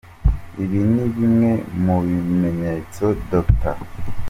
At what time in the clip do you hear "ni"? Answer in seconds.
0.93-1.05